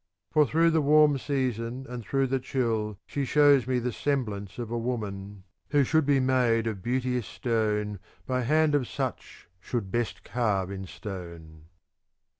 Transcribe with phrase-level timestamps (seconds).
[0.31, 4.71] For through the warm season and through the chill she shows me the semblance of
[4.71, 9.91] a woman who should be made of beauteous stone by hand of such as should
[9.91, 11.65] best carve in stone.